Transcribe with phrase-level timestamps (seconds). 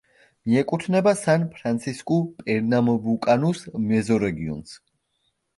[0.51, 3.63] მიეკუთვნება სან-ფრანსისკუ-პერნამბუკანუს
[3.93, 4.75] მეზორეგიონს.